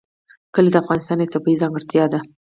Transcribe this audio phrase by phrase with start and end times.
[0.53, 2.19] کلي د افغانستان یوه طبیعي ځانګړتیا ده.